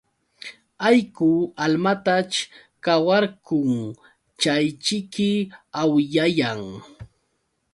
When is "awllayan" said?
5.81-6.61